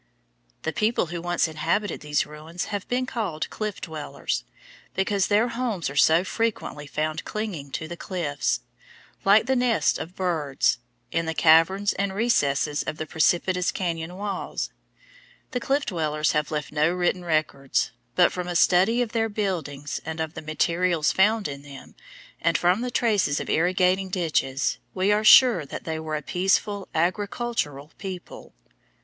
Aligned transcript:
The 0.63 0.73
people 0.73 1.05
who 1.13 1.21
once 1.21 1.47
inhabited 1.47 2.01
these 2.01 2.25
ruins 2.25 2.65
have 2.73 2.87
been 2.87 3.05
called 3.05 3.47
Cliff 3.51 3.79
Dwellers, 3.79 4.43
because 4.95 5.27
their 5.27 5.49
homes 5.49 5.91
are 5.91 5.95
so 5.95 6.23
frequently 6.23 6.87
found 6.87 7.23
clinging 7.23 7.69
to 7.73 7.87
the 7.87 7.95
cliffs, 7.95 8.61
like 9.23 9.45
the 9.45 9.55
nests 9.55 9.99
of 9.99 10.15
birds, 10.15 10.79
in 11.11 11.27
the 11.27 11.35
caverns 11.35 11.93
and 11.93 12.15
recesses 12.15 12.81
of 12.81 12.97
the 12.97 13.05
precipitous 13.05 13.71
cañon 13.71 14.17
walls. 14.17 14.71
The 15.51 15.59
Cliff 15.59 15.85
Dwellers 15.85 16.31
have 16.31 16.49
left 16.49 16.71
no 16.71 16.91
written 16.91 17.23
records, 17.23 17.91
but 18.15 18.31
from 18.31 18.47
a 18.47 18.55
study 18.55 19.03
of 19.03 19.11
their 19.11 19.29
buildings 19.29 20.01
and 20.03 20.19
of 20.19 20.33
the 20.33 20.41
materials 20.41 21.11
found 21.11 21.47
in 21.47 21.61
them, 21.61 21.93
and 22.41 22.57
from 22.57 22.81
the 22.81 22.89
traces 22.89 23.39
of 23.39 23.51
irrigating 23.51 24.09
ditches, 24.09 24.79
we 24.95 25.11
are 25.11 25.23
sure 25.23 25.63
that 25.63 25.83
they 25.83 25.99
were 25.99 26.15
a 26.15 26.23
peaceful, 26.23 26.87
agricultural 26.95 27.91
people. 27.99 28.55